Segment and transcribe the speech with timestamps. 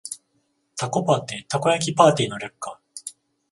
[0.77, 2.79] タコパってたこ焼きパーティーの略か